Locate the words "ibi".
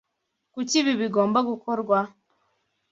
0.81-0.93